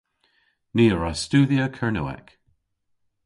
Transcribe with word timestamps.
Ni 0.75 0.85
a 0.93 0.95
wra 0.95 1.11
studhya 1.23 1.65
Kernewek. 1.75 2.27